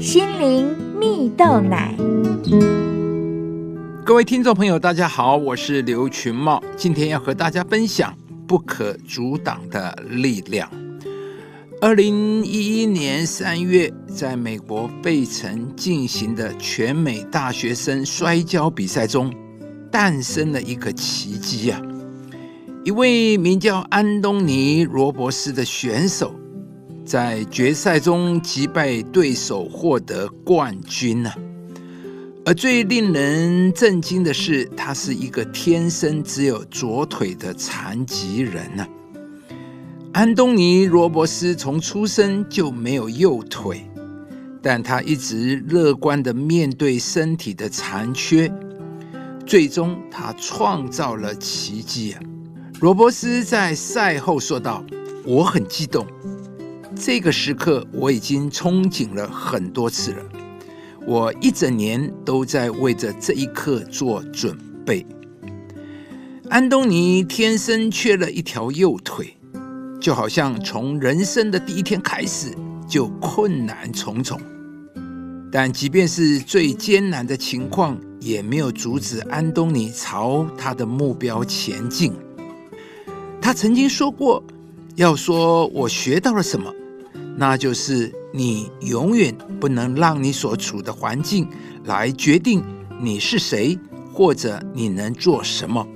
[0.00, 1.94] 心灵蜜豆奶。
[4.02, 8.16] 各位听众朋友，大家好，我是刘群茂，今天要和大家分享
[8.48, 10.70] 不可阻挡的力量。
[11.82, 19.30] 二零一一年三月，在美国费城进行的全美大学生摔跤比赛中，
[19.92, 21.78] 诞生了一个奇迹啊！
[22.86, 26.34] 一位名叫安东尼·罗伯斯的选手。
[27.10, 31.32] 在决赛中击败对手，获得冠军呢。
[32.44, 38.86] 而最令人震惊的是，他是一个天生只有左腿的残疾人呢。
[40.12, 43.84] 安东尼·罗伯斯从出生就没有右腿，
[44.62, 48.48] 但他一直乐观的面对身体的残缺，
[49.44, 52.22] 最终他创造了奇迹啊！
[52.78, 54.84] 罗伯斯在赛后说道
[55.26, 56.06] ：“我很激动。”
[56.96, 60.22] 这个时刻我已经憧憬了很多次了，
[61.06, 65.06] 我一整年都在为着这一刻做准备。
[66.48, 69.36] 安东尼天生缺了一条右腿，
[70.00, 72.52] 就好像从人生的第一天开始
[72.88, 74.40] 就困难重重。
[75.52, 82.12] 但即便是最艰难的情况，也没有阻止安东尼朝他的目标前进。
[83.40, 84.42] 他曾经说过
[84.96, 86.72] ：“要说我学到了什么。”
[87.40, 91.48] 那就是你永远不能让你所处的环境
[91.84, 92.62] 来决定
[93.00, 93.78] 你是谁，
[94.12, 95.88] 或者你能做什么。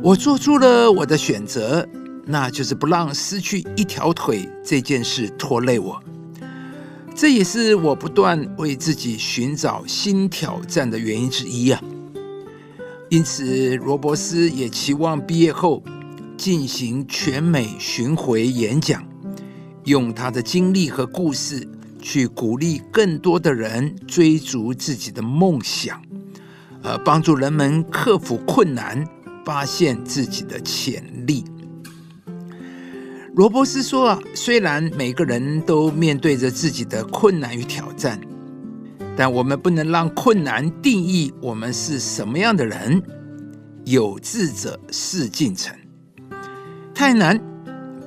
[0.00, 1.84] 我做出了我的选择，
[2.26, 6.00] 那就是不让失去一条腿这件事拖累我。
[7.12, 11.82] 这也是我不断为自己寻找新挑战的原因之一啊。
[13.08, 15.82] 因此，罗伯斯也期望毕业后
[16.36, 19.09] 进行全美巡回演讲。
[19.90, 21.66] 用他的经历和故事
[22.00, 26.00] 去鼓励更多的人追逐自己的梦想，
[26.82, 29.04] 呃，帮助人们克服困难，
[29.44, 31.44] 发现自己的潜力。
[33.34, 38.20] 罗伯斯说：“啊，虽然每个人都面对着自己的困难与挑战，
[39.16, 43.02] 但我们不能让困难定义我们是什么样的人。
[43.84, 45.76] 有志者事竟成，
[46.94, 47.40] 太难。”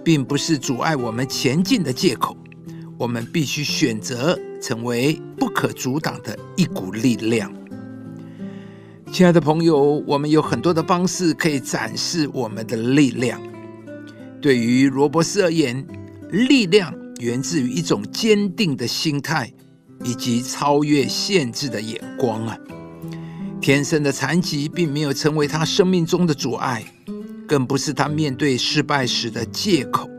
[0.04, 2.36] 并不是阻碍我们前进的借口，
[2.98, 7.52] 我们必须选择成为不可阻挡的一股力量。
[9.12, 13.42] 亲爱的朋友，我们有很多的方式可以展示我们的力量。
[14.42, 15.86] 对于罗伯斯而言，
[16.32, 19.54] 力量源自于一种坚定的心态
[20.04, 22.58] 以及超越限制的眼光啊！
[23.62, 26.84] 天生的残疾并没有成为他生命中的阻碍。
[27.48, 30.10] 更不是他面对失败时的借口，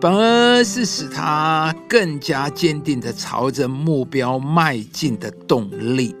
[0.00, 6.14] 反而是使他更加坚定的朝着目标迈进的动力。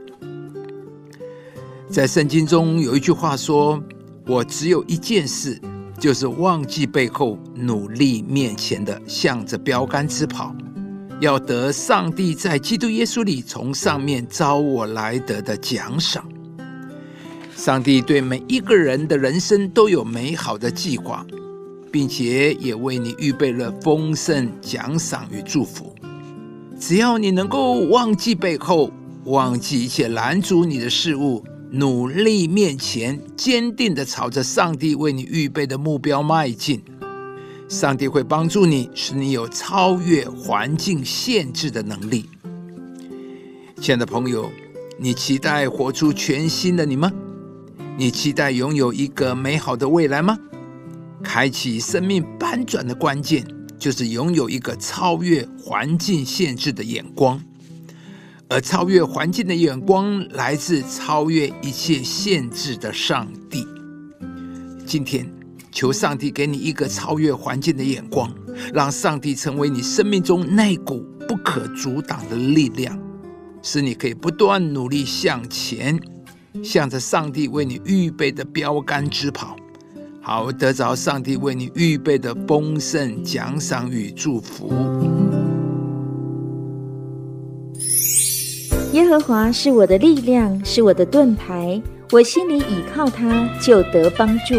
[1.88, 3.82] 在圣经中有一句话说
[4.26, 5.60] ：“我只有一件事，
[5.98, 10.54] 就是忘记背后，努力面前的，向着标杆直跑，
[11.20, 16.26] 要得上帝在基督耶稣里从上面招我来得的奖赏。”
[17.56, 21.24] 上帝对每一个人的人生都有美好的计划，
[21.90, 25.94] 并且也为你预备了丰盛奖赏与祝福。
[26.78, 28.90] 只要你能够忘记背后，
[29.24, 36.82] 忘记一切拦阻你的事物，努力面前，坚定的朝着上帝为你预备的目标迈进，
[37.68, 42.28] 上帝会帮助你，使你有超越环境限制的能力。
[43.80, 44.50] 亲爱的朋友，
[44.98, 47.10] 你期待活出全新的你吗？
[47.96, 50.36] 你期待拥有一个美好的未来吗？
[51.22, 53.46] 开启生命翻转的关键，
[53.78, 57.40] 就是拥有一个超越环境限制的眼光，
[58.48, 63.64] 而超越环境的眼光来自超越一切限制的上帝。
[64.84, 65.32] 今天，
[65.70, 68.28] 求上帝给你一个超越环境的眼光，
[68.74, 73.00] 让上帝成为你生命中那股不可阻挡的力量，
[73.62, 75.96] 使你可以不断努力向前。
[76.62, 79.56] 向着上帝为你预备的标杆直跑，
[80.20, 84.72] 好得着上帝为你预备的丰盛奖赏与祝福。
[88.92, 94.54] 耶和华是我的力量，是我的盾牌，我心里倚靠他，就得帮助。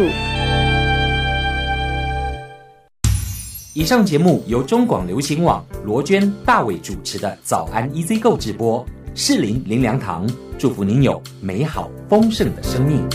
[3.72, 8.84] 以上节目由中广流行网罗娟、大伟主持的早安 EZ 购直播，
[9.18, 10.26] 士林林良堂。
[10.58, 13.08] 祝福您有美好丰盛的生命。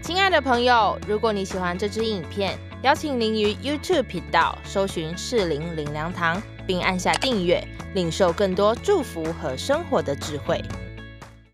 [0.00, 10.62] 亲爱的朋友，如果你喜欢这支影片，邀请您于 YouTube 频道搜寻“士林林良堂”，并按下订阅，领受更多祝福和生活的智慧。